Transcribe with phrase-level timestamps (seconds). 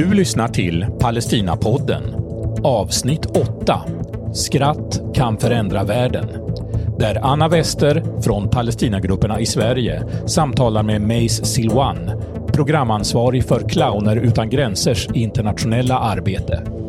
[0.00, 2.02] Du lyssnar till Palestinapodden,
[2.64, 3.80] avsnitt 8.
[4.34, 6.26] Skratt kan förändra världen.
[6.98, 12.10] Där Anna Wester från Palestinagrupperna i Sverige samtalar med Mace Silwan,
[12.52, 16.79] programansvarig för Clowner utan gränsers internationella arbete.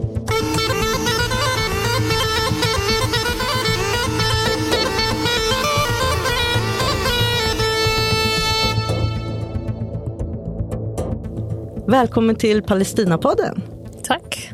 [11.91, 13.61] Välkommen till Palestinapodden.
[14.03, 14.51] Tack.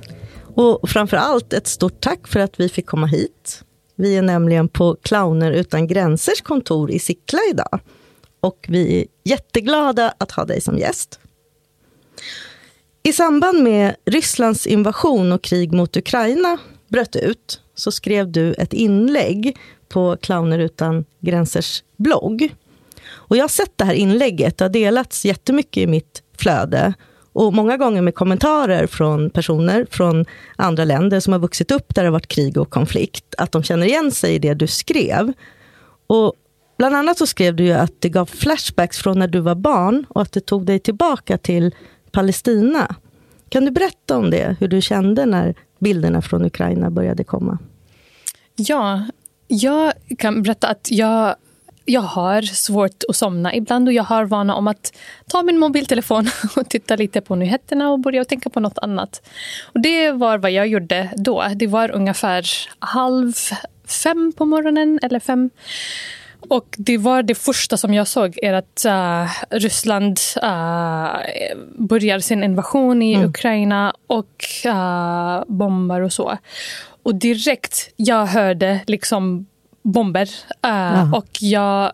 [0.56, 3.64] Och framför allt ett stort tack för att vi fick komma hit.
[3.96, 7.80] Vi är nämligen på Clowner utan gränsers kontor i Sickla idag.
[8.40, 11.20] Och vi är jätteglada att ha dig som gäst.
[13.04, 16.58] I samband med Rysslands invasion och krig mot Ukraina
[16.88, 19.58] bröt ut, så skrev du ett inlägg
[19.90, 22.56] på Clowner utan gränsers blogg.
[23.10, 26.94] Och jag har sett det här inlägget, det har delats jättemycket i mitt flöde.
[27.38, 32.02] Och många gånger med kommentarer från personer från andra länder som har vuxit upp där
[32.02, 35.34] det har varit krig och konflikt, att de känner igen sig i det du skrev.
[36.08, 36.34] Och
[36.78, 40.06] bland annat så skrev du ju att det gav flashbacks från när du var barn
[40.10, 41.76] och att det tog dig tillbaka till
[42.12, 42.96] Palestina.
[43.50, 47.58] Kan du berätta om det, hur du kände när bilderna från Ukraina började komma?
[48.56, 49.06] Ja,
[49.48, 51.36] jag kan berätta att jag
[51.88, 56.30] jag har svårt att somna ibland och jag har vana om att ta min mobiltelefon
[56.56, 59.22] och titta lite på nyheterna och börja tänka på något annat.
[59.64, 61.46] Och Det var vad jag gjorde då.
[61.56, 62.46] Det var ungefär
[62.80, 63.34] halv
[63.88, 65.50] fem på morgonen, eller fem.
[66.50, 71.16] Och det var det första som jag såg, är att uh, Ryssland uh,
[71.78, 73.30] börjar sin invasion i mm.
[73.30, 76.38] Ukraina och uh, bombar och så.
[77.04, 79.48] Och direkt jag hörde liksom
[79.88, 80.30] bomber.
[80.68, 81.92] Uh, och jag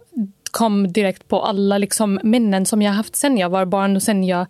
[0.52, 4.24] kom direkt på alla liksom, minnen som jag haft sen jag var barn och sen
[4.24, 4.46] jag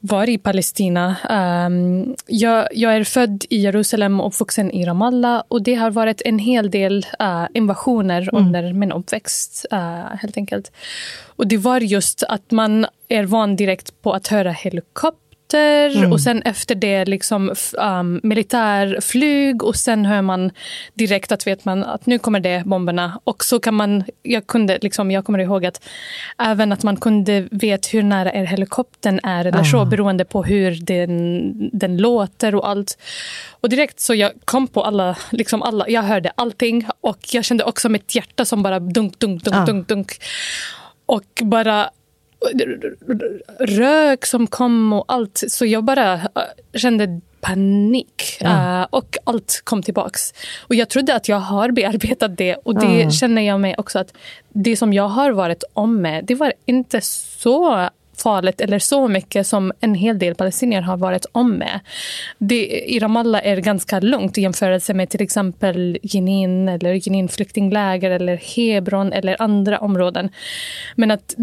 [0.00, 1.16] var i Palestina.
[1.30, 5.42] Um, jag, jag, är född i Jerusalem och uppvuxen i Ramallah.
[5.48, 8.46] Och det har varit en hel del uh, invasioner mm.
[8.46, 9.66] under min uppväxt.
[9.72, 10.72] Uh, helt enkelt.
[11.36, 16.12] Och det var just att man är van direkt på att höra helikopter helikopter mm.
[16.12, 20.50] och sen efter det liksom um, militärflyg och sen hör man
[20.94, 23.20] direkt att vet man att nu kommer det bomberna.
[23.24, 25.80] Och så kan man, jag kunde liksom, jag kommer ihåg att
[26.38, 29.84] även att man kunde vet hur nära er helikoptern är eller så ah.
[29.84, 32.98] beroende på hur den, den låter och allt.
[33.62, 37.64] Och direkt så jag kom på alla, liksom alla, jag hörde allting och jag kände
[37.64, 39.64] också mitt hjärta som bara dunk, dunk, dunk, ah.
[39.64, 40.12] dunk, dunk.
[41.06, 41.90] Och bara
[43.58, 45.44] rök som kom och allt.
[45.48, 46.20] Så jag bara äh,
[46.74, 48.38] kände panik.
[48.40, 48.80] Ja.
[48.80, 50.34] Uh, och allt kom tillbaks.
[50.60, 52.54] Och jag trodde att jag har bearbetat det.
[52.54, 53.10] Och det ja.
[53.10, 54.14] känner jag mig också att
[54.48, 57.88] det som jag har varit om med, det var inte så
[58.22, 61.80] farligt eller så mycket som en hel del palestinier har varit om med.
[62.38, 67.28] Det, I Ramallah är det ganska lugnt i jämförelse med till exempel Jenin eller Jenin
[67.28, 70.30] flyktingläger eller Hebron eller andra områden.
[70.96, 71.34] Men att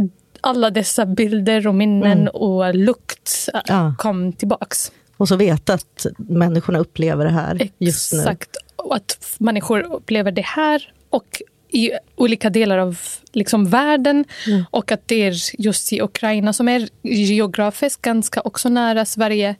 [0.42, 2.28] alla dessa bilder och minnen mm.
[2.28, 3.96] och lukt äh, ja.
[3.98, 4.92] kom tillbaks.
[5.18, 7.74] Och så veta att människorna upplever det här Exakt.
[7.78, 8.20] just nu.
[8.20, 8.58] Exakt.
[8.76, 13.00] Och att människor upplever det här och i olika delar av
[13.32, 14.26] liksom världen.
[14.48, 14.66] Mm.
[14.72, 19.56] Och att det är just i Ukraina som är geografiskt ganska också nära Sverige.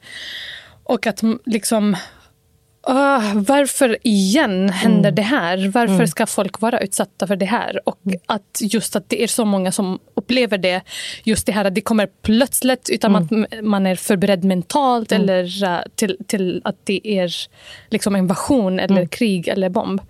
[0.84, 1.96] Och att liksom
[2.88, 5.14] Uh, varför igen händer mm.
[5.14, 5.68] det här?
[5.68, 6.08] Varför mm.
[6.08, 7.80] ska folk vara utsatta för det här?
[7.84, 8.18] Och mm.
[8.26, 10.80] att just att det är så många som upplever det.
[11.24, 13.44] Just det här att det kommer plötsligt utan mm.
[13.44, 15.22] att man är förberedd mentalt mm.
[15.22, 17.32] eller uh, till, till att det är
[17.90, 19.08] liksom invasion eller mm.
[19.08, 20.00] krig eller bomb.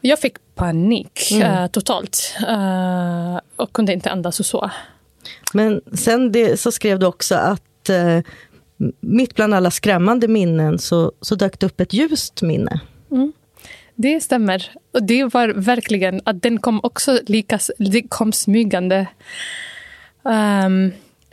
[0.00, 4.70] Jag fick panik uh, totalt uh, och kunde inte andas och så.
[5.52, 7.90] Men sen det, så skrev du också att
[9.00, 12.80] mitt bland alla skrämmande minnen så, så dök det upp ett ljust minne.
[13.10, 13.32] Mm.
[13.94, 14.70] Det stämmer.
[14.92, 19.06] Och det var verkligen att den kom också lika det kom smygande.
[20.22, 20.92] Um,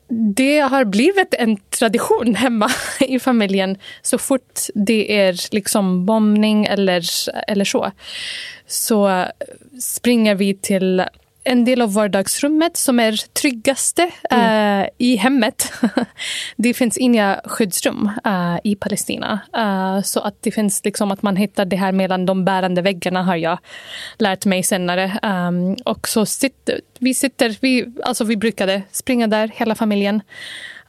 [0.10, 2.69] det har blivit en tradition hemma
[3.00, 3.77] i familjen.
[4.01, 7.04] Så fort det är liksom bombning eller,
[7.48, 7.92] eller så,
[8.68, 9.25] så
[9.81, 11.04] springer vi till
[11.48, 14.82] en del av vardagsrummet som är tryggaste mm.
[14.82, 15.74] uh, i hemmet.
[16.56, 19.40] det finns inga skyddsrum uh, i Palestina.
[19.58, 23.24] Uh, så att det finns liksom att man hittar det här mellan de bärande väggarna
[23.24, 23.60] har jag
[24.18, 25.20] lärt mig senare.
[25.24, 30.22] Um, och så sitter, vi sitter, vi, alltså vi brukade springa där, hela familjen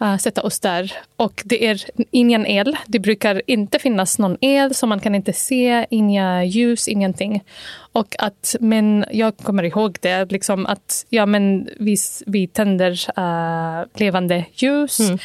[0.03, 0.93] uh, sätta oss där.
[1.17, 2.77] Och det är ingen el.
[2.87, 7.45] Det brukar inte finnas någon el, så man kan inte se, inga ljus, ingenting.
[7.93, 11.97] Och att, men jag kommer ihåg det, liksom att ja, men vi,
[12.27, 15.01] vi tänder uh, levande ljus.
[15.01, 15.19] Mm.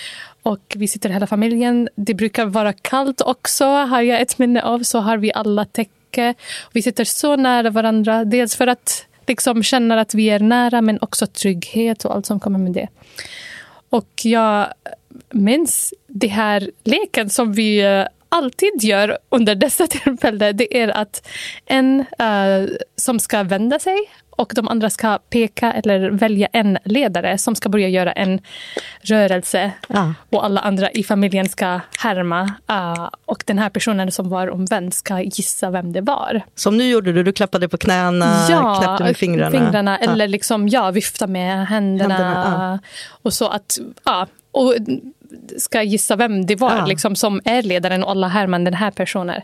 [0.43, 1.89] och vi sitter hela familjen.
[1.95, 4.83] Det brukar vara kallt också, har jag ett minne av.
[4.83, 6.33] Så har vi alla täcke.
[6.73, 8.25] Vi sitter så nära varandra.
[8.25, 12.39] Dels för att liksom känna att vi är nära, men också trygghet och allt som
[12.39, 12.87] kommer med det.
[13.93, 14.73] Och jag
[15.29, 20.57] minns det här leken som vi eh, alltid gör under dessa tillfällen.
[20.57, 21.27] Det är att
[21.65, 23.97] en uh, som ska vända sig
[24.29, 28.41] och de andra ska peka eller välja en ledare som ska börja göra en
[29.01, 29.71] rörelse.
[29.87, 30.13] Ja.
[30.29, 32.43] Och alla andra i familjen ska härma.
[32.71, 36.41] Uh, och den här personen som var omvänd ska gissa vem det var.
[36.55, 39.51] Som nu gjorde du, du klappade på knäna, ja, knäppte med fingrarna.
[39.51, 40.11] fingrarna ja.
[40.11, 42.13] Eller liksom, ja, vifta med händerna.
[42.13, 42.79] händerna
[43.21, 44.75] och så att, ja, och
[45.57, 49.41] ska gissa vem det var liksom, som är ledaren och alla härmar den här personen.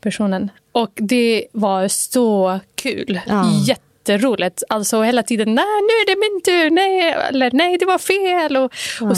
[0.00, 0.50] personen.
[0.72, 3.20] Och det var så kul.
[3.26, 3.50] Ja.
[3.66, 4.62] Jätte jätteroligt.
[4.68, 8.56] Alltså hela tiden, nej nu är det min tur, nej, eller nej det var fel
[8.56, 9.10] och, ja.
[9.10, 9.16] och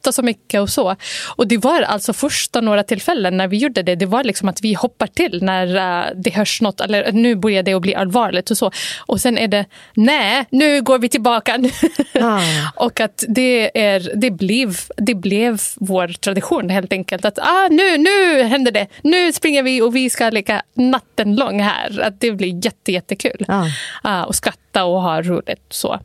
[0.00, 0.96] skratta så mycket och så.
[1.36, 4.62] Och det var alltså första några tillfällen när vi gjorde det, det var liksom att
[4.62, 8.50] vi hoppar till när uh, det hörs något, eller nu börjar det att bli allvarligt
[8.50, 8.70] och så.
[9.08, 11.58] Och sen är det, nej, nu går vi tillbaka.
[12.22, 12.42] Ah.
[12.76, 17.24] och att det, är, det, blev, det blev vår tradition helt enkelt.
[17.24, 21.60] Att ah, nu, nu händer det, nu springer vi och vi ska leka natten lång
[21.60, 22.00] här.
[22.00, 23.44] Att det blir jätte, jättekul.
[23.48, 23.66] Ah.
[24.04, 25.66] Uh, och skratta och ha roligt.
[25.70, 26.00] så.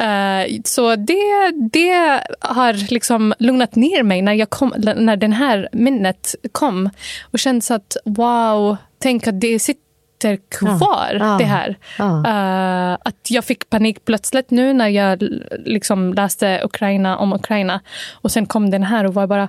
[0.00, 5.68] Uh, så det, det har liksom lugnat ner mig när, jag kom, när den här
[5.72, 6.90] minnet kom.
[7.30, 11.78] Och känns att wow, tänk att det sitter kvar, ja, ja, det här.
[11.98, 12.04] Ja.
[12.04, 15.22] Uh, att jag fick panik plötsligt nu när jag
[15.64, 17.80] liksom läste Ukraina om Ukraina.
[18.12, 19.48] Och sen kom den här och var bara...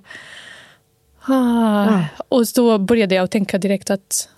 [1.27, 2.03] Ah.
[2.27, 4.29] Och då började jag tänka direkt att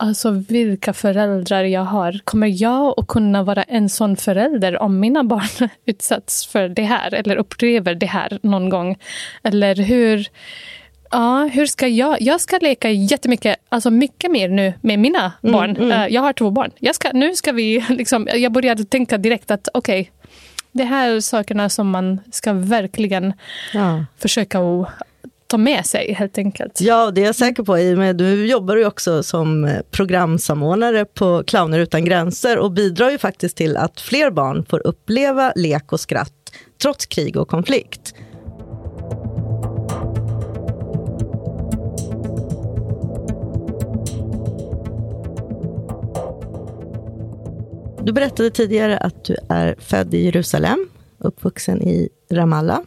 [0.00, 2.20] Alltså vilka föräldrar jag har.
[2.24, 7.14] Kommer jag att kunna vara en sån förälder om mina barn utsatts för det här
[7.14, 8.98] eller upplever det här någon gång?
[9.42, 10.26] Eller hur...
[11.10, 12.20] Ja, hur ska jag?
[12.20, 15.76] Jag ska leka jättemycket, alltså mycket mer nu med mina mm, barn.
[15.76, 15.90] Mm.
[15.90, 16.70] Uh, jag har två barn.
[16.78, 20.12] Jag ska, nu ska vi liksom, jag började tänka direkt att okej, okay,
[20.72, 23.32] det här är sakerna som man ska verkligen
[23.74, 24.04] ja.
[24.18, 24.58] försöka
[25.48, 26.80] ta med sig helt enkelt.
[26.80, 27.78] Ja, det är jag säker på.
[27.78, 33.10] I med, du jobbar ju också som eh, programsamordnare på Clowner utan gränser och bidrar
[33.10, 36.32] ju faktiskt till att fler barn får uppleva lek och skratt
[36.82, 38.14] trots krig och konflikt.
[48.02, 52.80] Du berättade tidigare att du är född i Jerusalem, uppvuxen i Ramallah.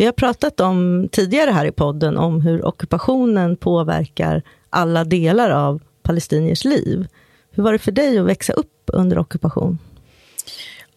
[0.00, 5.82] Vi har pratat om tidigare här i podden om hur ockupationen påverkar alla delar av
[6.02, 7.06] palestiniers liv.
[7.50, 9.78] Hur var det för dig att växa upp under ockupation?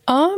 [0.06, 0.32] Ja,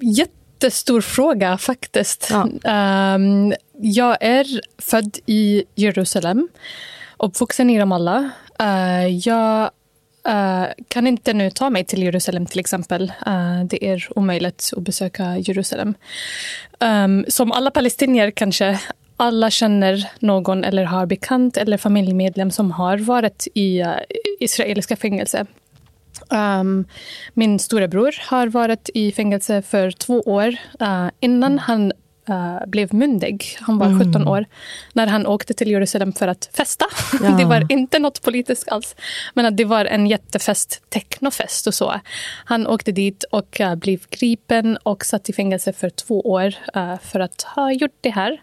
[0.00, 2.30] jättestor fråga faktiskt.
[2.30, 3.14] Ja.
[3.14, 4.46] Um, jag är
[4.78, 6.48] född i Jerusalem,
[7.18, 8.24] uppvuxen i Ramallah.
[8.62, 9.70] Uh, jag
[10.28, 13.12] Uh, kan inte nu ta mig till Jerusalem till exempel.
[13.26, 15.94] Uh, det är omöjligt att besöka Jerusalem.
[16.80, 18.80] Um, som alla palestinier kanske
[19.16, 23.88] alla känner någon eller har bekant eller familjemedlem som har varit i uh,
[24.40, 25.46] israeliska fängelse.
[26.30, 26.84] Um,
[27.34, 30.56] min storebror har varit i fängelse för två år
[31.20, 31.92] innan han
[32.30, 33.56] uh, blev myndig.
[33.60, 34.28] Han var 17 mm.
[34.28, 34.46] år
[34.92, 36.84] när han åkte till Jerusalem för att festa.
[37.22, 37.30] Ja.
[37.30, 38.96] det var inte något politiskt alls.
[39.34, 42.00] Men att det var en jättefest, technofest och så.
[42.44, 46.98] Han åkte dit och uh, blev gripen och satt i fängelse för två år uh,
[47.02, 48.40] för att ha gjort det här.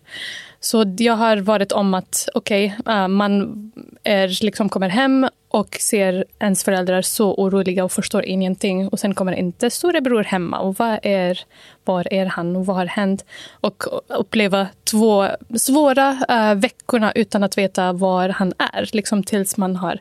[0.59, 3.71] Så jag har varit om att okej, okay, man
[4.03, 8.87] är, liksom kommer hem och ser ens föräldrar så oroliga och förstår ingenting.
[8.87, 10.59] Och sen kommer inte storebror hemma.
[10.59, 11.39] Och vad är,
[11.85, 13.25] var är han och vad har hänt?
[13.51, 18.89] Och uppleva två svåra uh, veckorna utan att veta var han är.
[18.93, 19.99] Liksom tills man har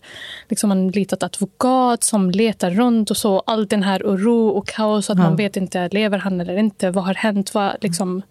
[0.49, 3.41] liksom anlitat advokat som letar runt och så.
[3.41, 5.11] All den här oro och kaos.
[5.11, 5.27] Att mm.
[5.27, 6.91] man vet inte, lever han eller inte?
[6.91, 7.55] Vad har hänt?
[7.55, 8.23] Vad, liksom,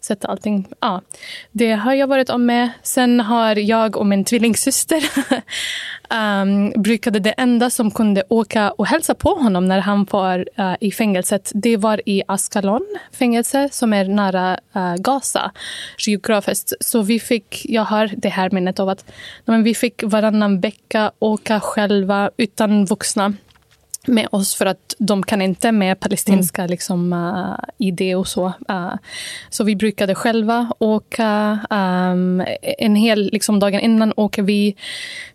[0.00, 0.68] sätta allting...
[0.80, 1.02] Ja,
[1.52, 2.70] det har jag varit om med.
[2.82, 5.04] Sen har jag och min tvillingsyster
[6.10, 10.74] um, brukade det enda som kunde åka och hälsa på honom när han var uh,
[10.80, 11.52] i fängelset.
[11.54, 15.52] Det var i Askalon fängelse som är nära uh, Gaza
[15.98, 16.72] geografiskt.
[16.80, 19.04] Så vi fick, jag har det här minnet av att
[19.44, 23.32] men vi fick varannan vecka åka själva utan vuxna
[24.06, 26.70] med oss för att de kan inte med palestinska mm.
[26.70, 28.46] liksom, uh, idé och så.
[28.70, 28.94] Uh,
[29.50, 31.58] så vi brukade själva åka.
[31.70, 32.44] Um,
[32.78, 34.76] en hel liksom, dagen innan åker vi,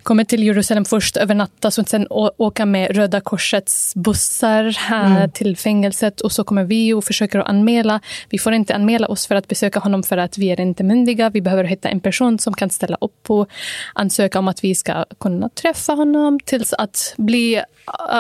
[0.03, 2.07] kommer till Jerusalem först, övernatta, och sen
[2.37, 5.31] åka med Röda Korsets bussar uh, mm.
[5.31, 7.99] till fängelset och så kommer vi och försöker att anmäla.
[8.29, 11.29] Vi får inte anmäla oss för att besöka honom för att vi är inte myndiga.
[11.29, 13.49] Vi behöver hitta en person som kan ställa upp och
[13.93, 17.61] ansöka om att vi ska kunna träffa honom tills att bli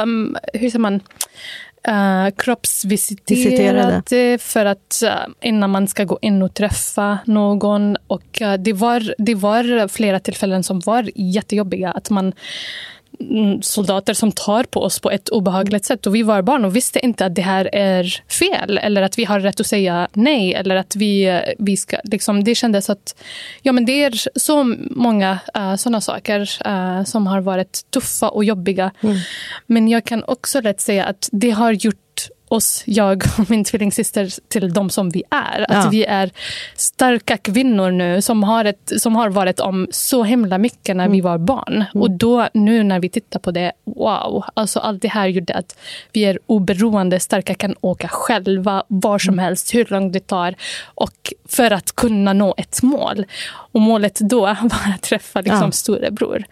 [0.03, 1.01] um, hur säger man,
[1.87, 7.97] uh, kroppsvisiterade för att uh, innan man ska gå in och träffa någon.
[8.07, 11.91] Och uh, det, var, det var flera tillfällen som var jättejobbiga.
[11.91, 12.33] Att man
[13.61, 16.07] soldater som tar på oss på ett obehagligt sätt.
[16.07, 19.25] Och Vi var barn och visste inte att det här är fel eller att vi
[19.25, 20.53] har rätt att säga nej.
[20.53, 23.15] eller att vi, vi ska, liksom, Det kändes att
[23.61, 28.43] ja, men det är så många uh, såna saker uh, som har varit tuffa och
[28.43, 28.91] jobbiga.
[29.01, 29.17] Mm.
[29.67, 34.49] Men jag kan också lätt säga att det har gjort oss, jag och min tvillingsyster,
[34.49, 35.65] till de som vi är.
[35.69, 35.75] Ja.
[35.75, 36.31] Att vi är
[36.75, 41.11] starka kvinnor nu som har, ett, som har varit om så himla mycket när mm.
[41.11, 41.73] vi var barn.
[41.73, 42.01] Mm.
[42.01, 44.43] Och då nu när vi tittar på det, wow.
[44.53, 45.77] Alltså allt det här gjorde att
[46.11, 49.45] vi är oberoende, starka, kan åka själva var som mm.
[49.45, 50.55] helst, hur långt det tar.
[50.85, 53.25] Och för att kunna nå ett mål.
[53.47, 55.71] Och målet då var att träffa liksom ja.
[55.71, 56.43] storebror.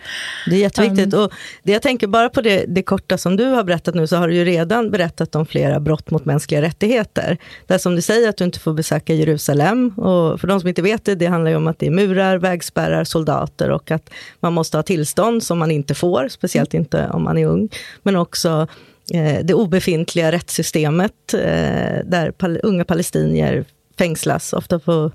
[0.50, 1.14] Det är jätteviktigt.
[1.14, 1.32] Um, och
[1.64, 4.28] det jag tänker bara på det, det korta som du har berättat nu, så har
[4.28, 7.38] du ju redan berättat om flera brott brott mot mänskliga rättigheter.
[7.68, 9.90] Där som du säger att du inte får besöka Jerusalem.
[9.90, 12.38] Och för de som inte vet det, det handlar ju om att det är murar,
[12.38, 14.10] vägspärrar, soldater och att
[14.40, 17.70] man måste ha tillstånd som man inte får, speciellt inte om man är ung.
[18.04, 18.68] Men också
[19.14, 23.66] eh, det obefintliga rättssystemet, eh, där pal unga palestinier
[23.98, 25.12] fängslas, ofta på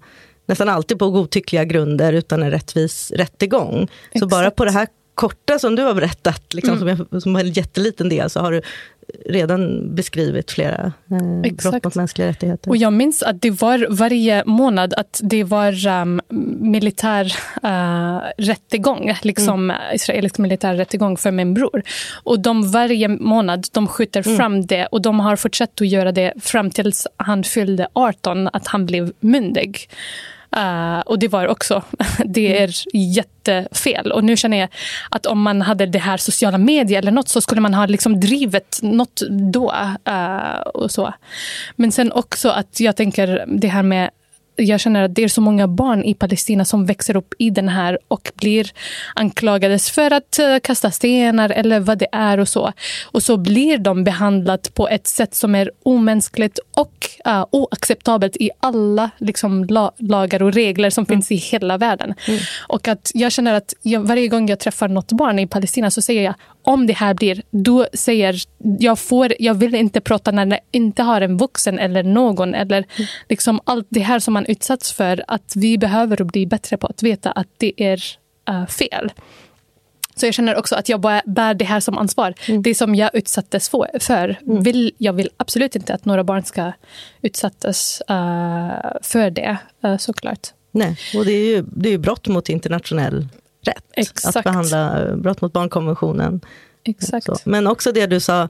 [0.47, 3.83] nästan alltid på godtyckliga grunder utan en rättvis rättegång.
[3.83, 4.21] Exakt.
[4.21, 4.87] Så bara på det här
[5.19, 6.97] korta som du har berättat, liksom, mm.
[6.97, 8.63] som, jag, som en jätteliten del, så har du
[9.27, 12.71] redan beskrivit flera eh, brott mot mänskliga rättigheter.
[12.71, 16.21] Och jag minns att det var varje månad att det var um,
[16.61, 17.25] militär
[17.65, 19.95] uh, rättegång, liksom mm.
[19.95, 21.83] israelisk militär rättegång för min bror.
[22.25, 24.37] Och de varje månad de skjuter mm.
[24.37, 28.67] fram det och de har fortsatt att göra det fram tills han fyllde 18, att
[28.67, 29.89] han blev myndig.
[30.57, 31.83] Uh, och det var också,
[32.25, 34.12] det är jättefel.
[34.12, 34.69] Och nu känner jag
[35.11, 38.21] att om man hade det här sociala medier eller något så skulle man ha liksom
[38.21, 39.75] drivit något då.
[40.09, 41.14] Uh, och så.
[41.76, 44.11] Men sen också att jag tänker det här med
[44.59, 47.69] jag känner att det är så många barn i Palestina som växer upp i den
[47.69, 48.71] här och blir
[49.15, 52.73] anklagades för att uh, kasta stenar eller vad det är och så.
[53.05, 58.50] Och så blir de behandlat på ett sätt som är omänskligt och uh, oacceptabelt i
[58.61, 61.09] alla liksom, la lagar och regler som mm.
[61.09, 62.15] finns i hela världen.
[62.27, 62.41] Mm.
[62.69, 66.03] Och att jag känner att jag, varje gång jag träffar något barn i Palestina så
[66.03, 66.35] säger jag
[66.69, 68.43] om det här blir, då säger
[68.79, 72.77] jag får, jag vill inte prata när jag inte har en vuxen eller någon eller
[72.77, 73.09] mm.
[73.29, 75.25] liksom allt det här som man utsatts för.
[75.29, 78.03] Att vi behöver bli bättre på att veta att det är
[78.51, 79.13] uh, fel.
[80.15, 82.35] Så jag känner också att jag bär det här som ansvar.
[82.49, 82.63] Mm.
[82.63, 83.69] Det som jag utsattes
[84.01, 84.39] för.
[84.47, 84.63] Mm.
[84.63, 86.73] Vill, jag vill absolut inte att några barn ska
[87.23, 90.49] utsättas uh, för det, uh, såklart.
[90.71, 93.29] Nej, och det är ju det är brott mot internationell
[93.62, 93.85] rätt.
[93.97, 94.37] Exakt.
[94.37, 96.41] Att behandla brott mot barnkonventionen.
[96.85, 97.27] Exakt.
[97.27, 97.37] Så.
[97.45, 98.49] Men också det du sa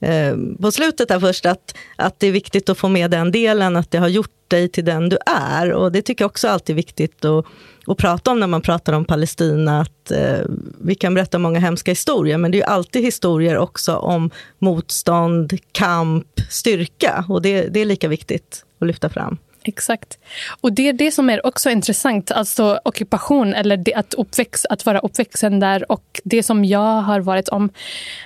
[0.00, 3.76] eh, på slutet där först, att, att det är viktigt att få med den delen,
[3.76, 5.72] att det har gjort dig till den du är.
[5.72, 7.46] Och det tycker jag också alltid är viktigt att,
[7.86, 9.80] att prata om när man pratar om Palestina.
[9.80, 10.40] Att, eh,
[10.80, 16.40] vi kan berätta många hemska historier, men det är alltid historier också om motstånd, kamp,
[16.50, 17.24] styrka.
[17.28, 19.38] Och det, det är lika viktigt att lyfta fram.
[19.68, 20.18] Exakt.
[20.60, 24.86] Och det är det som är också intressant, alltså ockupation eller det att, uppväxt, att
[24.86, 27.70] vara uppvuxen där och det som jag har varit om.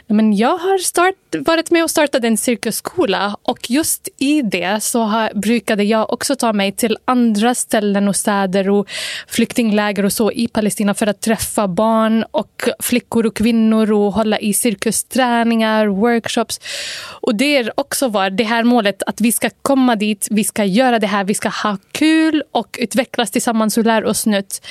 [0.06, 1.14] Men jag har start,
[1.46, 6.36] varit med och startat en cirkusskola och just i det så har, brukade jag också
[6.36, 8.88] ta mig till andra ställen och städer och
[9.28, 14.38] flyktingläger och så i Palestina för att träffa barn och flickor och kvinnor och hålla
[14.38, 16.60] i cirkusträningar, workshops.
[17.20, 20.64] Och det är också var det här målet att vi ska komma dit, vi ska
[20.64, 24.66] göra det här vi ska ha kul och utvecklas tillsammans och lära oss nytt.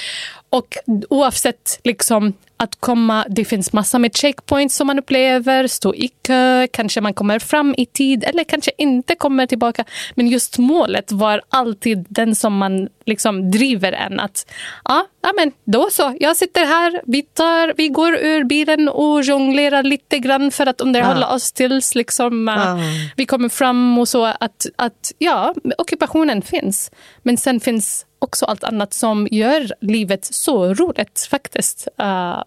[0.51, 0.77] Och
[1.10, 6.67] oavsett liksom att komma, det finns massor med checkpoints som man upplever, stå i kö,
[6.74, 9.86] kanske man kommer fram i tid eller kanske inte kommer tillbaka.
[10.15, 14.20] Men just målet var alltid den som man liksom driver en.
[14.20, 14.51] Att
[14.86, 19.24] ja, ja men då så, jag sitter här, vi, tar, vi går ur bilen och
[19.24, 21.36] jonglerar lite grann för att underhålla ja.
[21.36, 22.79] oss tills liksom, ja.
[23.15, 24.25] vi kommer fram och så.
[24.25, 26.91] Att, att ja, ockupationen finns.
[27.24, 32.44] Men sen finns också allt annat som gör livet så roligt faktiskt uh,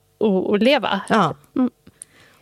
[0.55, 1.01] att leva.
[1.09, 1.35] Ja.
[1.57, 1.71] Mm.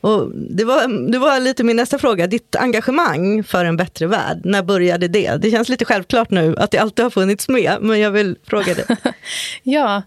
[0.01, 4.41] Och det, var, det var lite min nästa fråga, ditt engagemang för en bättre värld,
[4.45, 5.37] när började det?
[5.37, 8.75] Det känns lite självklart nu att det alltid har funnits med, men jag vill fråga
[8.75, 8.85] dig.
[9.62, 10.03] ja,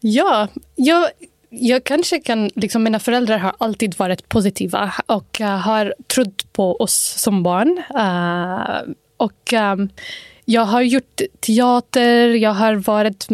[0.00, 1.08] ja jag,
[1.50, 6.76] jag kanske kan, liksom mina föräldrar har alltid varit positiva och uh, har trott på
[6.76, 7.82] oss som barn.
[7.94, 9.88] Uh, och um,
[10.50, 13.26] jag har gjort teater, jag har varit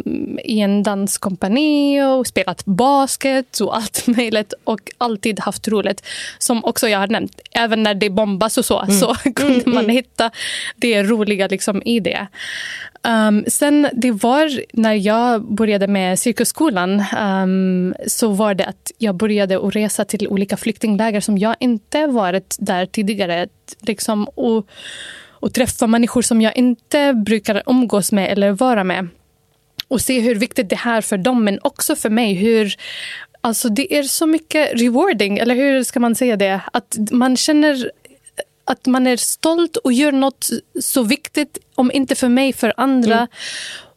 [0.45, 6.07] i en danskompani och spelat basket och allt möjligt och alltid haft roligt.
[6.39, 9.01] Som också jag har nämnt, även när det bombas och så, mm.
[9.01, 9.97] så kunde mm, man mm.
[9.97, 10.31] hitta
[10.77, 12.27] det roliga liksom i det.
[13.03, 19.15] Um, sen det var när jag började med cirkusskolan um, så var det att jag
[19.15, 23.47] började att resa till olika flyktingläger som jag inte varit där tidigare.
[23.81, 24.67] Liksom, och,
[25.45, 29.09] och träffa människor som jag inte brukar umgås med eller vara med.
[29.89, 32.35] Och se hur viktigt det är för dem, men också för mig.
[32.35, 32.75] hur
[33.41, 36.61] Alltså det är så mycket rewarding, eller hur ska man säga det?
[36.73, 37.91] Att man känner
[38.65, 43.17] att man är stolt och gör något så viktigt, om inte för mig, för andra.
[43.17, 43.29] Mm.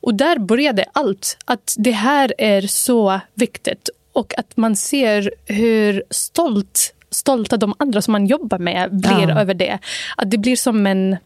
[0.02, 1.38] Och där började allt.
[1.46, 3.90] Att det här är så viktigt.
[4.14, 9.40] Och att man ser hur stolt, stolta de andra som man jobbar med blir ja.
[9.40, 9.80] över det.
[10.18, 11.18] Att det blir som en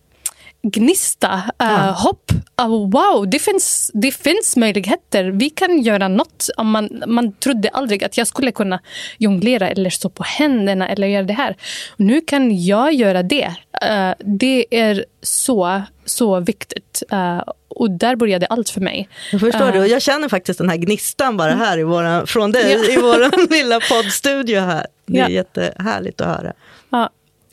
[0.64, 1.92] gnista, uh, ja.
[1.98, 2.32] hopp.
[2.62, 5.24] Uh, wow, det finns, det finns möjligheter.
[5.24, 6.50] Vi kan göra något.
[6.64, 8.80] Man, man trodde aldrig att jag skulle kunna
[9.18, 11.58] jonglera eller stå på händerna eller göra det här.
[11.98, 13.48] Nu kan jag göra det.
[13.86, 17.04] Uh, det är så, så viktigt.
[17.14, 19.10] Uh, och där började allt för mig.
[19.32, 19.88] Jag förstår det.
[19.88, 22.94] jag känner faktiskt den här gnistan bara här i våra, från dig ja.
[22.94, 24.88] i vår lilla poddstudio här.
[25.06, 25.30] Det är ja.
[25.30, 26.54] jättehärligt att höra.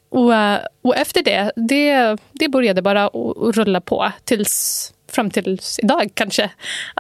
[0.09, 5.61] Och, eh, och efter det, det, det började bara att rulla på tills fram till
[5.83, 6.51] idag kanske.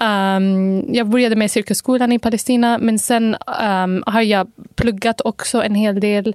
[0.00, 5.74] Um, jag började med cirkusskolan i Palestina men sen um, har jag pluggat också en
[5.74, 6.34] hel del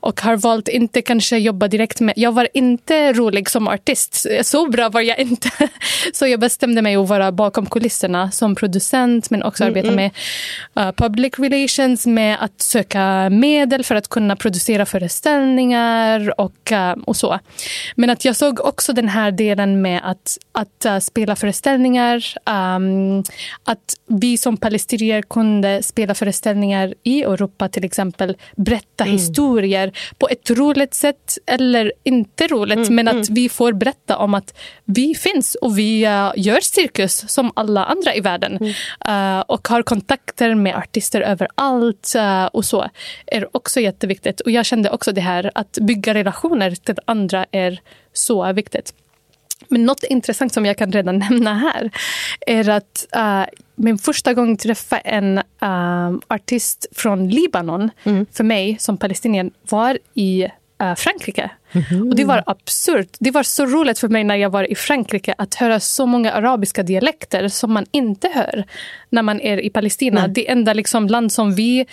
[0.00, 2.14] och har valt inte kanske jobba direkt med...
[2.16, 5.50] Jag var inte rolig som artist, så bra var jag inte.
[6.12, 9.96] Så jag bestämde mig att vara bakom kulisserna som producent men också mm, arbeta mm.
[9.96, 10.10] med
[10.86, 17.16] uh, public relations, med att söka medel för att kunna producera föreställningar och, uh, och
[17.16, 17.38] så.
[17.96, 22.24] Men att jag såg också den här delen med att, att uh, spela föreställningar.
[22.46, 23.24] Um,
[23.64, 28.36] att vi som palestinier kunde spela föreställningar i Europa till exempel.
[28.56, 29.12] Berätta mm.
[29.12, 32.88] historier på ett roligt sätt eller inte roligt.
[32.88, 33.34] Mm, men att mm.
[33.34, 38.14] vi får berätta om att vi finns och vi uh, gör cirkus som alla andra
[38.14, 38.74] i världen.
[39.08, 42.88] Uh, och har kontakter med artister överallt uh, och så.
[43.26, 44.40] är också jätteviktigt.
[44.40, 47.80] Och jag kände också det här att bygga relationer till andra är
[48.12, 48.94] så viktigt.
[49.68, 51.90] Men något intressant som jag kan redan nämna här
[52.46, 58.26] är att uh, min första gång träffa en uh, artist från Libanon mm.
[58.32, 60.48] för mig som palestinier var i
[60.82, 61.50] uh, Frankrike.
[61.74, 62.08] Mm.
[62.08, 63.16] Och Det var absurt.
[63.20, 66.32] Det var så roligt för mig när jag var i Frankrike att höra så många
[66.32, 68.64] arabiska dialekter som man inte hör
[69.14, 70.20] när man är i Palestina.
[70.20, 70.30] Nej.
[70.30, 71.86] Det enda liksom land som vi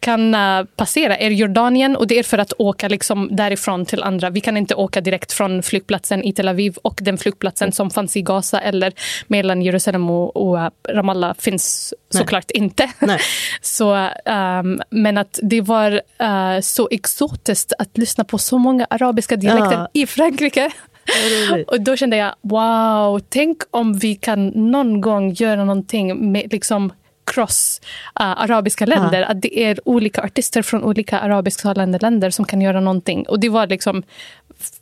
[0.00, 4.30] kan uh, passera är Jordanien och det är för att åka liksom därifrån till andra.
[4.30, 8.16] Vi kan inte åka direkt från flygplatsen i Tel Aviv och den flygplatsen som fanns
[8.16, 8.92] i Gaza eller
[9.26, 12.22] mellan Jerusalem och, uh, Ramallah finns Nej.
[12.22, 12.90] såklart inte.
[13.60, 13.94] så,
[14.24, 19.76] um, men att det var uh, så exotiskt att lyssna på så många arabiska dialekter
[19.76, 19.88] ja.
[19.92, 20.70] i Frankrike.
[21.66, 26.92] Och då kände jag, wow, tänk om vi kan någon gång göra någonting med liksom
[27.26, 27.80] cross
[28.20, 29.20] uh, arabiska länder.
[29.20, 29.26] Ja.
[29.26, 33.28] Att det är olika artister från olika arabisktalande länder som kan göra någonting.
[33.28, 34.02] Och det var liksom,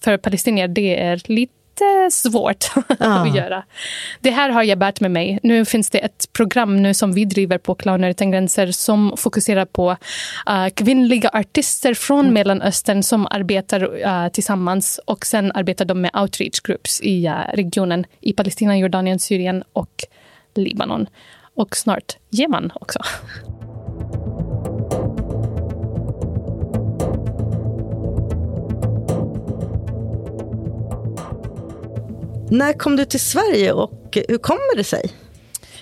[0.00, 1.52] för palestinier, det är lite
[2.10, 2.64] svårt
[2.98, 3.06] ja.
[3.06, 3.64] att göra.
[4.20, 5.38] Det här har jag bärt med mig.
[5.42, 9.64] Nu finns det ett program nu som vi driver på Clowner utan gränser som fokuserar
[9.64, 9.90] på
[10.50, 12.34] uh, kvinnliga artister från mm.
[12.34, 18.06] Mellanöstern som arbetar uh, tillsammans och sen arbetar de med outreach groups i uh, regionen
[18.20, 20.04] i Palestina, Jordanien, Syrien och
[20.54, 21.06] Libanon.
[21.56, 22.98] Och snart Jemen också.
[32.50, 35.12] När kom du till Sverige och hur kommer det sig?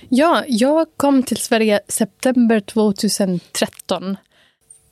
[0.08, 4.16] Ja, jag kom till Sverige september 2013.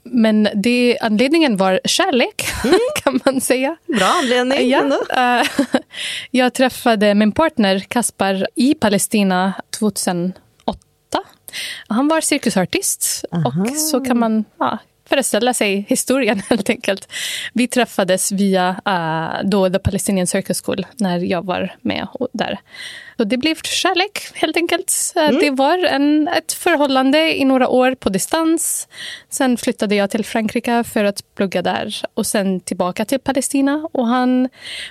[0.02, 2.78] Men det, anledningen var kärlek, mm.
[3.02, 3.76] kan man säga.
[3.86, 4.70] Bra anledning.
[4.70, 5.44] Ja,
[6.30, 10.34] jag träffade min partner Kaspar i Palestina 2008.
[11.88, 13.24] Han var cirkusartist.
[13.30, 13.62] Aha.
[13.62, 14.78] Och så kan man ja,
[15.10, 17.12] föreställa sig historien helt enkelt.
[17.52, 22.58] Vi träffades via uh, då The Palestinian Circus School när jag var med där.
[23.16, 25.12] Så det blev kärlek helt enkelt.
[25.16, 25.38] Mm.
[25.40, 28.88] Det var en, ett förhållande i några år på distans.
[29.28, 33.88] Sen flyttade jag till Frankrike för att plugga där och sen tillbaka till Palestina.
[33.92, 34.48] Och han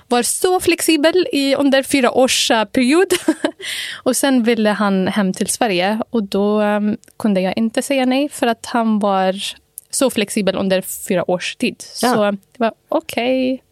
[0.07, 3.07] var så flexibel i, under fyra års uh, period.
[4.03, 8.29] och sen ville han hem till Sverige och då um, kunde jag inte säga nej
[8.29, 9.33] för att han var
[9.89, 11.83] så flexibel under fyra års tid.
[12.01, 12.13] Ja.
[12.13, 13.53] Så det var okej.
[13.53, 13.65] Okay.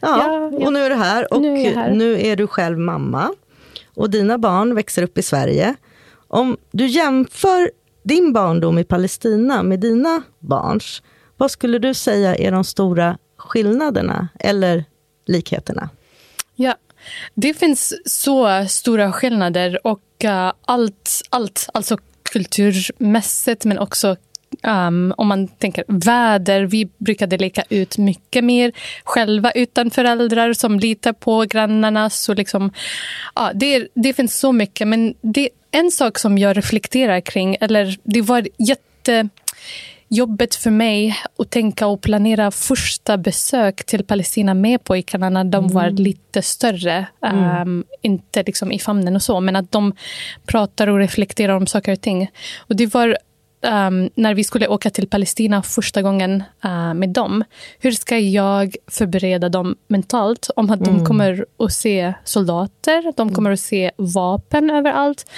[0.00, 1.90] Ja, ja, och nu är du här och nu är, här.
[1.90, 3.34] nu är du själv mamma.
[3.94, 5.74] Och dina barn växer upp i Sverige.
[6.28, 7.70] Om du jämför
[8.02, 11.02] din barndom i Palestina med dina barns,
[11.36, 14.84] vad skulle du säga är de stora skillnaderna eller
[15.26, 15.88] likheterna?
[16.54, 16.74] Ja,
[17.34, 24.16] det finns så stora skillnader och uh, allt, allt, alltså kulturmässigt men också
[24.62, 28.72] Um, om man tänker väder, vi brukade leka ut mycket mer
[29.04, 32.10] själva utan föräldrar som litar på grannarna.
[32.10, 32.72] Så liksom,
[33.34, 37.96] ja, det, det finns så mycket, men det en sak som jag reflekterar kring, eller
[38.02, 39.28] det var jätte
[40.08, 45.64] jobbet för mig att tänka och planera första besök till Palestina med pojkarna när de
[45.64, 45.74] mm.
[45.74, 47.06] var lite större.
[47.26, 47.68] Mm.
[47.68, 49.92] Um, inte liksom i famnen och så, men att de
[50.46, 52.30] pratar och reflekterar om saker och ting.
[52.58, 53.18] Och det var
[53.62, 57.44] um, när vi skulle åka till Palestina första gången uh, med dem.
[57.78, 60.98] Hur ska jag förbereda dem mentalt om att mm.
[60.98, 65.30] de kommer att se soldater, de kommer att se vapen överallt.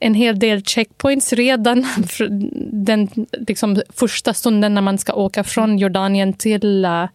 [0.00, 1.86] En hel del checkpoints redan
[2.72, 7.06] den liksom, första stunden när man ska åka från Jordanien till, uh,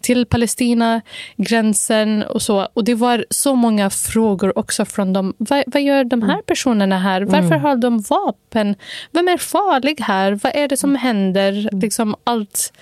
[0.00, 1.00] till Palestina,
[1.36, 2.68] gränsen och så.
[2.74, 5.34] Och det var så många frågor också från dem.
[5.38, 6.44] Va, vad gör de här mm.
[6.46, 7.22] personerna här?
[7.22, 7.60] Varför mm.
[7.60, 8.74] har de vapen?
[9.10, 10.38] Vem är farlig här?
[10.42, 11.68] Vad är det som händer?
[11.72, 12.72] Liksom allt,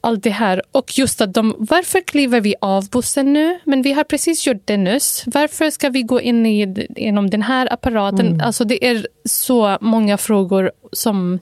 [0.00, 0.62] allt det här.
[0.72, 3.58] Och just att de, varför kliver vi av bussen nu?
[3.64, 5.24] Men vi har precis gjort det nyss.
[5.26, 8.26] Varför ska vi gå in i, genom den här apparaten?
[8.26, 8.40] Mm.
[8.40, 11.38] Alltså det är så många frågor som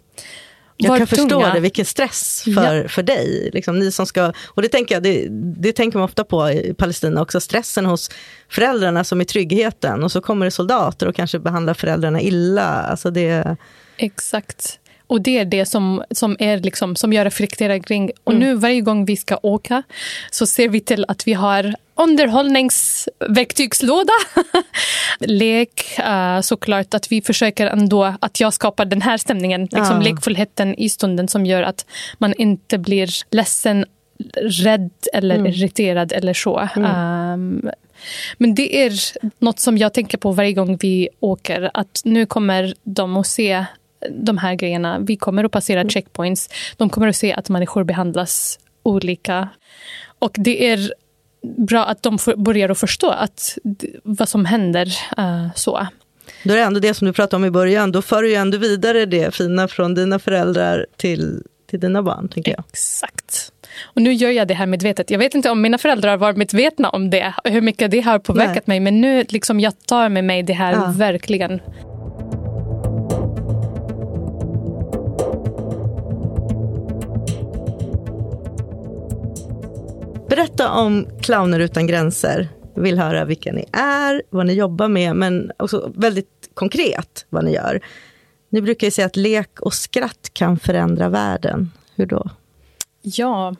[0.76, 1.28] jag kan tunga.
[1.28, 2.88] förstå det, vilken stress för, ja.
[2.88, 3.50] för dig.
[3.52, 5.26] Liksom, ni som ska, och det tänker, jag, det,
[5.60, 8.10] det tänker man ofta på i Palestina också, stressen hos
[8.48, 10.04] föräldrarna som är tryggheten.
[10.04, 12.64] Och så kommer det soldater och kanske behandlar föräldrarna illa.
[12.64, 13.56] Alltså det...
[13.96, 14.78] Exakt.
[15.06, 18.10] Och det är det som, som, är liksom, som jag reflekterar kring.
[18.24, 18.48] Och mm.
[18.48, 19.82] nu varje gång vi ska åka
[20.30, 24.12] så ser vi till att vi har underhållningsverktygslåda.
[25.20, 30.00] Lek, uh, såklart att vi försöker ändå att jag skapar den här stämningen, liksom ja.
[30.00, 31.86] lekfullheten i stunden som gör att
[32.18, 33.84] man inte blir ledsen,
[34.42, 35.46] rädd eller mm.
[35.46, 36.68] irriterad eller så.
[36.76, 37.32] Mm.
[37.32, 37.70] Um,
[38.38, 38.92] men det är
[39.38, 41.70] något som jag tänker på varje gång vi åker.
[41.74, 43.64] Att nu kommer de att se
[44.10, 44.98] de här grejerna.
[44.98, 45.90] Vi kommer att passera mm.
[45.90, 46.48] checkpoints.
[46.76, 49.48] De kommer att se att människor behandlas olika.
[50.18, 50.92] Och det är
[51.42, 53.58] bra att de börjar att förstå att,
[54.02, 54.86] vad som händer.
[55.18, 55.86] Uh, så.
[56.44, 58.34] Då är det ändå det som du pratade om i början, då för du ju
[58.34, 62.28] ändå vidare det fina från dina föräldrar till, till dina barn.
[62.28, 62.64] Tänker jag.
[62.68, 63.52] Exakt.
[63.84, 65.10] Och nu gör jag det här medvetet.
[65.10, 68.66] Jag vet inte om mina föräldrar var medvetna om det, hur mycket det har påverkat
[68.66, 68.80] Nej.
[68.80, 68.80] mig.
[68.80, 70.92] Men nu liksom jag tar med mig det här ja.
[70.96, 71.60] verkligen.
[80.36, 82.48] Berätta om Clowner utan gränser.
[82.74, 87.44] Jag vill höra vilka ni är, vad ni jobbar med, men också väldigt konkret vad
[87.44, 87.80] ni gör.
[88.48, 91.72] Ni brukar ju säga att lek och skratt kan förändra världen.
[91.94, 92.30] Hur då?
[93.02, 93.56] Ja,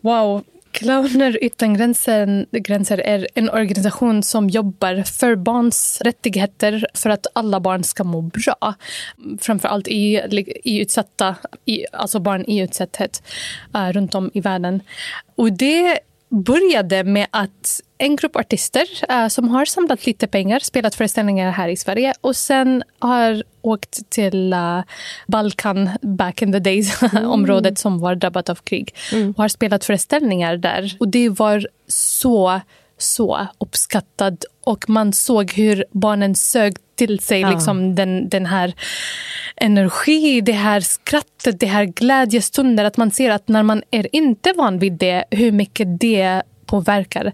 [0.00, 0.44] wow.
[0.76, 7.60] Clowner utan gränser, gränser är en organisation som jobbar för barns rättigheter för att alla
[7.60, 8.74] barn ska må bra.
[9.40, 10.20] Framför allt i,
[10.64, 13.22] i utsatta, i, alltså barn i utsatthet
[13.76, 14.82] uh, runt om i världen.
[15.34, 20.94] Och det började med att en grupp artister uh, som har samlat lite pengar, spelat
[20.94, 24.82] föreställningar här i Sverige och sen har åkt till uh,
[25.26, 27.30] Balkan back in the days, mm.
[27.30, 29.30] området som var drabbat av krig mm.
[29.30, 30.96] och har spelat föreställningar där.
[31.00, 32.60] Och det var så
[32.98, 37.50] så uppskattad och man såg hur barnen sög till sig ja.
[37.50, 38.74] liksom den, den här
[39.56, 42.84] energi, det här skrattet, det här glädjestunder.
[42.84, 47.32] Att man ser att när man är inte van vid det, hur mycket det påverkar.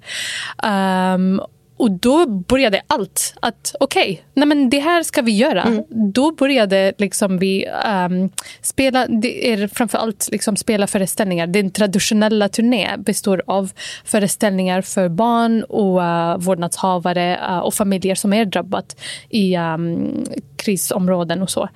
[1.15, 1.41] Um,
[1.77, 3.35] och då började allt.
[3.41, 5.63] Att okej, okay, det här ska vi göra.
[5.63, 5.85] Mm.
[5.89, 8.31] Då började liksom vi um,
[8.61, 11.47] spela, det är framförallt liksom spela föreställningar.
[11.47, 13.73] Den traditionella turné består av
[14.05, 18.97] föreställningar för barn och uh, vårdnadshavare uh, och familjer som är drabbat
[19.29, 20.25] i um,
[20.57, 21.69] krisområden och så.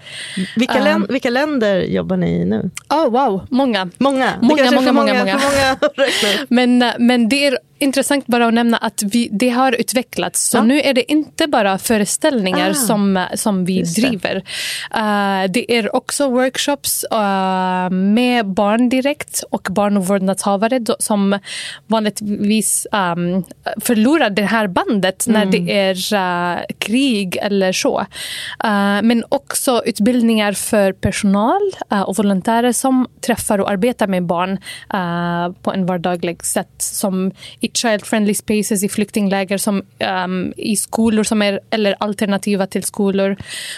[0.56, 2.70] Vilka, län, um, vilka länder jobbar ni i nu?
[2.88, 3.90] Oh, wow, många.
[3.98, 4.32] Många?
[4.40, 5.24] Många, många, många, många.
[5.24, 5.78] många.
[6.48, 10.48] men, men det är intressant bara att nämna att vi, det har utvecklats.
[10.48, 10.62] Så ja.
[10.62, 14.36] nu är det inte bara föreställningar ah, som, som vi driver.
[14.36, 21.38] Uh, det är också workshops uh, med barn direkt och barn och vårdnadshavare som
[21.86, 23.44] vanligtvis um,
[23.80, 25.40] förlorar det här bandet mm.
[25.40, 28.00] när det är uh, krig eller så.
[28.00, 31.60] Uh, men också utbildningar för personal
[32.06, 34.58] och volontärer som träffar och arbetar med barn
[35.62, 37.32] på en vardaglig sätt som
[37.66, 39.82] i child-friendly spaces i flyktingläger som
[40.24, 43.36] um, i skolor som är eller alternativa till skolor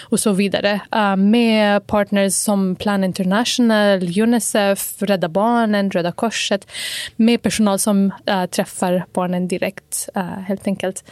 [0.09, 0.79] och så vidare.
[0.95, 6.67] Uh, med partners som Plan International, Unicef, Rädda Barnen, Röda Korset.
[7.15, 11.03] Med personal som uh, träffar barnen direkt, uh, helt enkelt.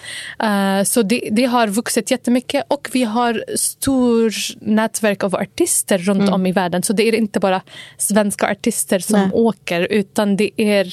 [0.85, 6.33] så det, det, har vuxit jättemycket och vi har stor nätverk av artister runt mm.
[6.33, 6.83] om i världen.
[6.83, 7.61] Så det är inte bara
[7.97, 9.29] svenska artister som Nej.
[9.33, 10.85] åker utan det är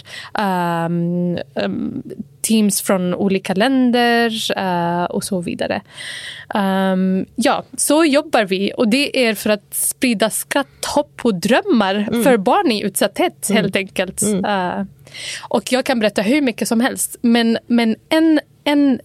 [0.87, 1.39] um,
[1.75, 2.03] um,
[2.43, 5.83] teams från olika länder uh, och så vidare.
[6.55, 11.95] Um, ja, så jobbar vi och det är för att sprida skratt, hopp och drömmar
[11.95, 12.25] mm.
[12.25, 13.63] för barn i utsatthet mm.
[13.63, 14.23] helt enkelt.
[14.23, 14.45] Mm.
[14.45, 14.87] Uh,
[15.49, 19.01] och jag kan berätta hur mycket som helst men, men en, en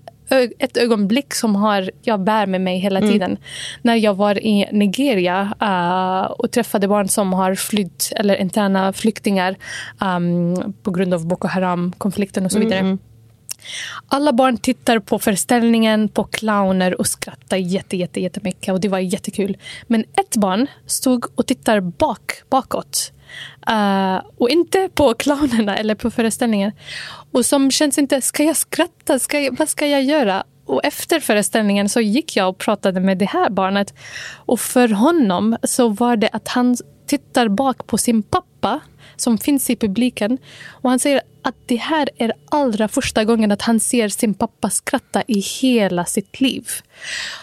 [0.60, 3.12] ett ögonblick som har, jag bär med mig hela mm.
[3.12, 3.32] tiden.
[3.32, 3.42] Mm.
[3.82, 9.56] När jag var i Nigeria uh, och träffade barn som har flytt eller interna flyktingar
[10.02, 12.80] um, på grund av Boko Haram-konflikten och så vidare.
[12.80, 13.00] Mm.
[14.08, 18.74] Alla barn tittar på föreställningen, på clowner och skrattar jätte, jätte, jättemycket.
[18.74, 19.58] Och det var jättekul.
[19.88, 23.12] Men ett barn stod och tittade bak, bakåt.
[23.70, 26.72] Uh, och inte på clownerna eller på föreställningen.
[27.32, 29.20] Och som känns inte, ska jag skratta?
[29.20, 30.44] Ska jag, vad ska jag göra?
[30.66, 33.94] Och efter föreställningen så gick jag och pratade med det här barnet.
[34.36, 38.80] Och för honom så var det att han tittar bak på sin pappa
[39.16, 40.38] som finns i publiken.
[40.70, 44.70] Och han säger att det här är allra första gången att han ser sin pappa
[44.70, 46.68] skratta i hela sitt liv.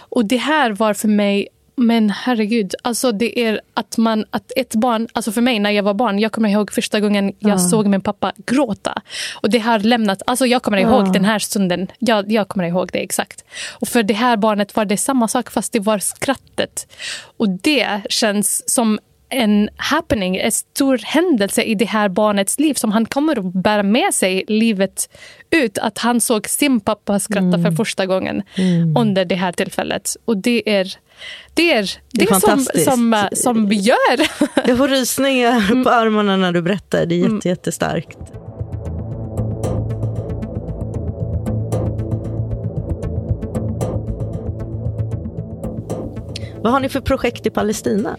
[0.09, 4.75] Och det här var för mig men herregud, alltså det är att man, att ett
[4.75, 7.69] barn, alltså för mig när jag var barn, jag kommer ihåg första gången jag uh.
[7.69, 9.03] såg min pappa gråta.
[9.35, 11.13] Och det har lämnat, alltså jag kommer ihåg uh.
[11.13, 13.45] den här stunden, jag, jag kommer ihåg det exakt.
[13.73, 16.93] Och för det här barnet var det samma sak fast det var skrattet.
[17.37, 22.93] Och det känns som en happening, en stor händelse i det här barnets liv som
[22.93, 25.11] han kommer att bära med sig livet
[25.51, 25.79] ut.
[25.79, 27.63] Att han såg sin pappa skratta mm.
[27.63, 28.97] för första gången mm.
[28.97, 30.17] under det här tillfället.
[30.25, 30.97] Och det är
[31.55, 34.29] det är det, är som, som, som vi gör.
[34.69, 35.85] Jag får rysningar mm.
[35.85, 37.07] på armarna när du berättar.
[37.07, 37.35] Det är mm.
[37.35, 38.19] jätte, jättestarkt.
[46.63, 48.17] Vad har ni för projekt i Palestina?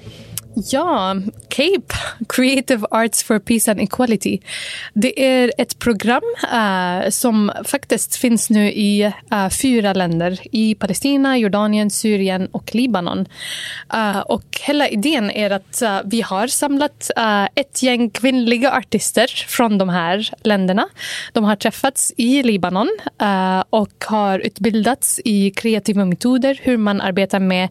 [0.65, 1.15] Ja,
[1.49, 1.93] CAPE,
[2.29, 4.39] Creative Arts for Peace and Equality.
[4.93, 6.21] Det är ett program
[6.53, 10.39] äh, som faktiskt finns nu i äh, fyra länder.
[10.51, 13.25] I Palestina, Jordanien, Syrien och Libanon.
[13.93, 17.11] Äh, och hela idén är att vi har samlat
[17.55, 20.87] ett gäng kvinnliga artister från de här länderna.
[21.33, 22.89] De har träffats i Libanon
[23.69, 27.69] och har utbildats i kreativa metoder, hur man arbetar med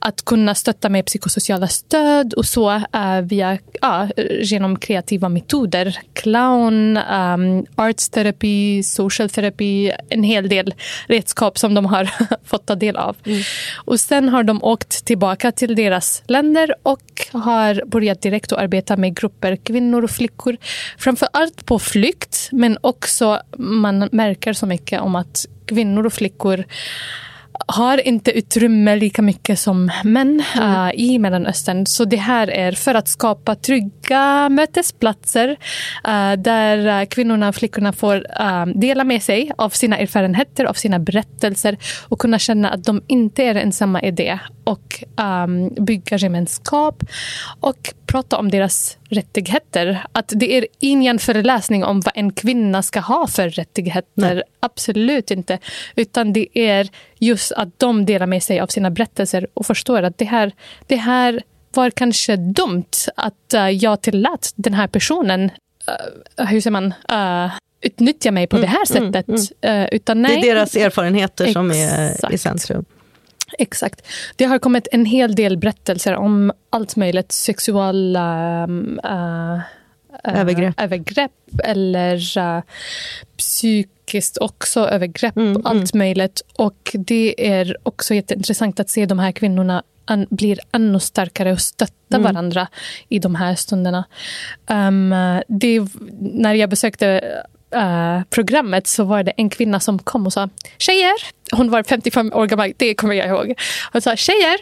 [0.00, 3.52] att kunna stötta med psykosociala stöd stöd och så uh, via,
[3.84, 4.10] uh,
[4.42, 5.98] genom kreativa metoder.
[6.12, 10.74] Clown, um, artsterapi, social therapy, en hel del
[11.08, 12.10] redskap som de har
[12.44, 13.16] fått ta del av.
[13.26, 13.42] Mm.
[13.86, 18.96] Och sen har de åkt tillbaka till deras länder och har börjat direkt att arbeta
[18.96, 20.56] med grupper kvinnor och flickor.
[20.98, 26.64] Framför allt på flykt, men också man märker så mycket om att kvinnor och flickor
[27.66, 30.70] har inte utrymme lika mycket som män mm.
[30.70, 31.86] uh, i Mellanöstern.
[31.86, 37.92] Så det här är för att skapa trygga mötesplatser uh, där uh, kvinnorna och flickorna
[37.92, 38.26] får
[38.80, 43.42] dela med sig av sina erfarenheter, av sina berättelser och kunna känna att de inte
[43.42, 45.04] är ensamma i det och
[45.44, 47.02] um, bygga gemenskap
[47.60, 50.06] och prata om deras rättigheter.
[50.12, 54.34] Att det är ingen föreläsning om vad en kvinna ska ha för rättigheter.
[54.34, 54.42] Nej.
[54.60, 55.58] Absolut inte.
[55.96, 60.18] Utan det är just att de delar med sig av sina berättelser och förstår att
[60.18, 60.52] det här,
[60.86, 61.42] det här
[61.74, 65.50] var kanske dumt att uh, jag tillät den här personen,
[66.38, 69.28] uh, hur säger man, uh, utnyttja mig på det här sättet.
[69.60, 72.40] Eh, utan nej, Det är deras erfarenheter som är i Exakt.
[72.40, 72.84] centrum.
[73.58, 74.06] Exakt.
[74.36, 77.32] Det har kommit en hel del berättelser om allt möjligt.
[77.32, 78.74] Sexuella uh,
[79.12, 79.60] uh,
[80.24, 80.80] Övergrepp.
[80.80, 81.32] övergrepp
[81.64, 82.62] eller uh,
[83.36, 85.36] psykiskt också övergrepp.
[85.36, 86.42] Mm, allt möjligt.
[86.56, 91.60] Och det är också jätteintressant att se de här kvinnorna an, blir ännu starkare och
[91.60, 92.22] stötta Mm.
[92.22, 92.68] varandra
[93.08, 94.04] i de här stunderna.
[94.70, 95.10] Um,
[95.48, 95.80] det,
[96.20, 97.06] när jag besökte
[97.70, 101.12] eh, programmet så var det en kvinna som kom och sa Tjejer,
[101.52, 103.54] hon var 55 år gammal, det kommer jag ihåg.
[103.92, 104.56] Hon sa Tjejer,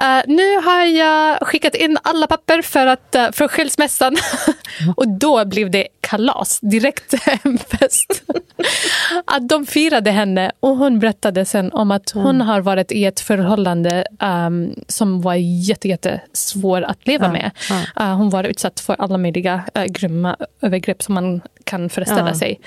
[0.00, 4.16] eh, nu har jag skickat in alla papper för, att, uh, för skilsmässan.
[4.96, 8.22] och då blev det kalas, direkt en fest.
[9.24, 13.20] att de firade henne och hon berättade sen om att hon har varit i ett
[13.20, 15.34] förhållande um, som var
[15.68, 17.50] jätte, jättesvår att leva Ja, med.
[17.96, 18.04] ja.
[18.04, 22.34] Uh, hon var utsatt för alla möjliga uh, grymma övergrepp som man kan föreställa Ja.
[22.34, 22.60] sig.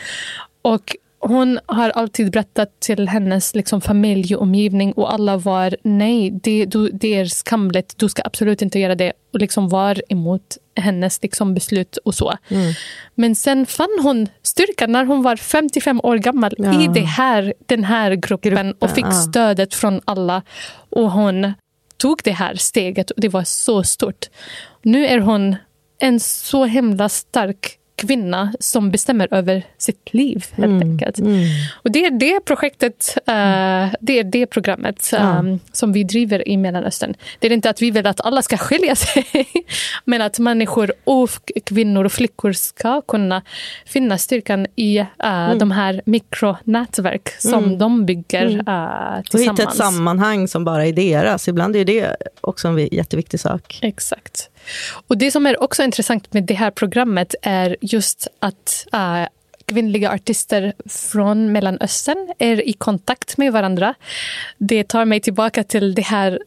[0.62, 0.96] Och
[1.28, 6.66] hon har alltid berättat till hennes liksom, familj och omgivning och alla var nej, det,
[6.66, 11.24] du, det är skamligt, du ska absolut inte göra det och liksom var emot hennes
[11.24, 12.34] liksom, beslut och så.
[12.50, 12.74] Mm.
[13.16, 16.84] Men sen fann hon styrkan när hon var 55 år gammal Ja.
[16.84, 19.12] i det här, den här gruppen, Gruppen, och fick ja.
[19.12, 20.42] stödet från alla.
[20.90, 21.54] Och hon
[21.98, 24.30] tog det här steget och det var så stort.
[24.82, 25.56] Nu är hon
[26.00, 31.20] en så himla stark kvinna som bestämmer över sitt liv helt Mm, enkelt.
[31.74, 35.40] Och det är det projektet, eh, det är det programmet Ja.
[35.40, 37.14] um, som vi driver i Mellanöstern.
[37.40, 39.26] Det är inte att vi vill att alla ska skilja sig,
[40.06, 41.30] men att människor och
[41.66, 43.42] kvinnor och flickor ska kunna
[43.86, 45.06] finna styrkan i eh,
[45.44, 45.58] Mm.
[45.60, 49.60] de här mikronätverk som de bygger uh, Och hitta tillsammans.
[49.60, 51.48] ett sammanhang som bara är deras.
[51.48, 53.80] Ibland är det också en jätteviktig sak.
[53.82, 54.50] Exakt.
[55.08, 59.26] Och Det som är också intressant med det här programmet är just att äh,
[59.66, 63.94] kvinnliga artister från Mellanöstern är i kontakt med varandra.
[64.58, 66.40] Det tar mig tillbaka till det här,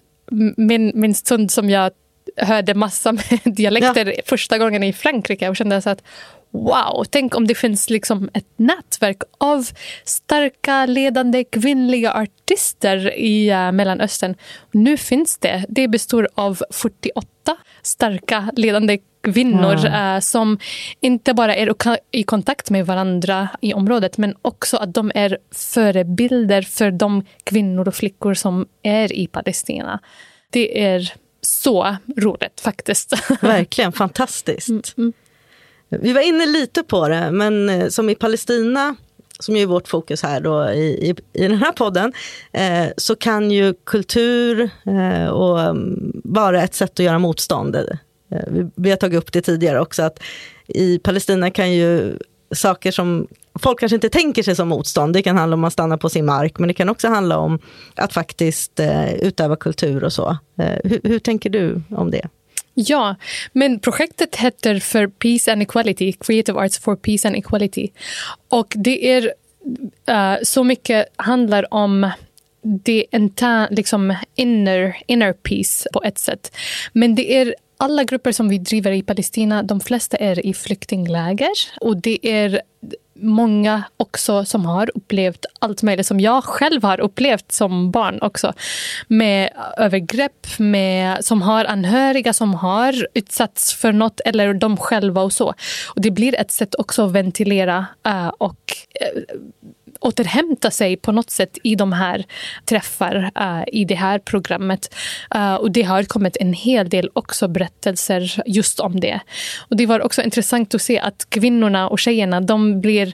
[0.57, 1.91] min, min stund som jag
[2.37, 6.03] hörde massa med dialekter första gången i Frankrike och kände så att
[6.51, 9.69] wow, tänk om det finns liksom ett nätverk av
[10.05, 14.35] starka ledande kvinnliga artister i uh, Mellanöstern.
[14.73, 15.65] Nu finns det.
[15.69, 18.99] Det består av 48 starka ledande
[19.33, 20.59] kvinnor eh, som
[21.01, 21.75] inte bara är
[22.11, 27.89] i kontakt med varandra i området men också att de är förebilder för de kvinnor
[27.89, 30.01] och flickor som är i Palestina.
[30.51, 33.13] Det är så roligt faktiskt.
[33.41, 34.97] Verkligen fantastiskt.
[34.99, 35.13] Mm,
[36.01, 38.97] vi var inne lite på det, men eh, som i Palestina,
[39.39, 42.13] som ju är vårt fokus här då i, i, i den här podden,
[42.53, 47.77] eh, så kan ju kultur eh, och, mm, vara ett sätt att göra motstånd.
[47.77, 47.83] Eh,
[48.47, 50.19] vi, vi har tagit upp det tidigare också, att
[50.67, 52.19] i Palestina kan ju
[52.55, 53.27] saker som
[53.59, 56.25] folk kanske inte tänker sig som motstånd, det kan handla om att stanna på sin
[56.25, 57.59] mark, men det kan också handla om
[57.95, 60.39] att faktiskt eh, utöva kultur och så.
[60.59, 62.29] Eh, hur, hur tänker du om det?
[62.79, 63.17] Ja,
[63.53, 67.89] men projektet heter för Peace and Equality, Creative Arts for Peace and Equality.
[68.49, 69.23] Och det är
[70.11, 72.11] uh, så mycket handlar om
[72.63, 76.57] det interna, liksom inner, inner peace på ett sätt.
[76.93, 81.53] Men det är alla grupper som vi driver i Palestina, de flesta är i flyktingläger
[81.81, 82.61] och det är
[83.21, 88.53] många också som har upplevt allt möjligt som jag själv har upplevt som barn också.
[89.09, 95.33] Med övergrepp, med, som har anhöriga som har utsatts för något eller de själva och
[95.33, 95.55] så.
[95.95, 98.61] Och det blir ett sätt också att ventilera eh, och
[99.01, 99.23] eh,
[100.01, 102.25] återhämta sig på något sätt i de här
[102.65, 104.95] träffar uh, i det här programmet.
[105.35, 109.21] Uh, och det har kommit en hel del också berättelser just om det.
[109.59, 113.13] Och det var också intressant att se att kvinnorna och tjejerna, de blir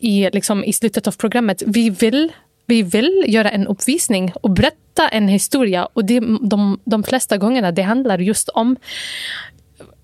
[0.00, 2.32] i, liksom, i slutet av programmet, vi vill
[2.66, 5.88] vi vill göra en uppvisning och berätta en historia.
[5.92, 8.76] Och det, de, de flesta gångerna det handlar just om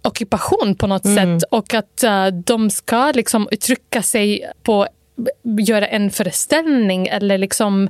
[0.02, 4.88] ockupation på något sätt och att uh, de ska liksom uttrycka sig på
[5.42, 7.88] göra en föreställning eller liksom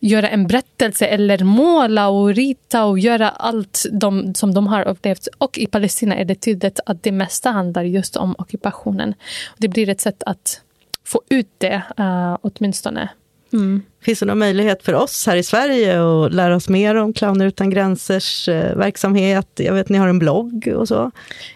[0.00, 5.28] göra en berättelse eller måla och rita och göra allt de, som de har upplevt.
[5.38, 9.14] Och i Palestina är det tydligt att det mesta handlar just om ockupationen.
[9.56, 10.60] Det blir ett sätt att
[11.04, 13.08] få ut det uh, åtminstone.
[13.52, 13.82] Mm.
[14.06, 17.46] Finns det någon möjlighet för oss här i Sverige att lära oss mer om Clowner
[17.46, 19.48] utan gränsers eh, verksamhet?
[19.54, 21.10] Jag vet ni har en blogg och så.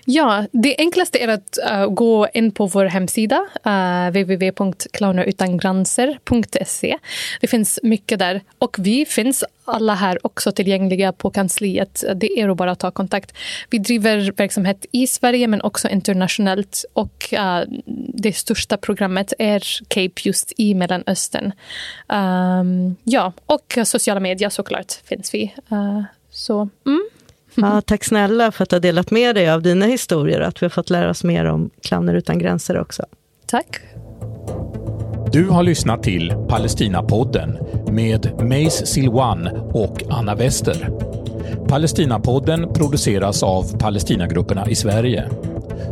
[0.05, 6.99] Ja, det enklaste är att uh, gå in på vår hemsida eh, uh, www.clownerutangranser.se.
[7.41, 12.05] Det finns mycket där och vi finns alla här också tillgängliga på kansliet.
[12.17, 13.35] Det är att bara ta kontakt.
[13.71, 17.61] Vi driver verksamhet i Sverige men också internationellt och uh,
[18.15, 21.53] det största programmet är Cape just i Mellanöstern.
[22.61, 25.55] Um, ja, och sociala medier såklart finns vi.
[25.73, 27.09] Uh, så, mm.
[27.55, 30.63] Ja, tack snälla för att du har delat med dig av dina historier och att
[30.63, 33.07] vi har fått lära oss mer om Clowner utan gränser också.
[33.47, 33.81] Tack.
[35.33, 40.91] Du har lyssnat till Palestinapodden med Mace Silwan och Anna Wester.
[41.69, 45.29] Palestinapodden produceras av Palestinagrupperna i Sverige.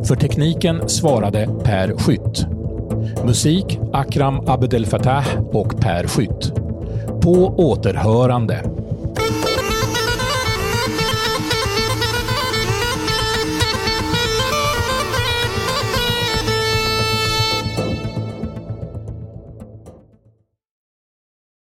[0.08, 2.57] För tekniken svarade Per Skytt.
[3.24, 6.52] Musik Akram Abdel Fattah och Per Skytt.
[7.22, 8.64] På återhörande.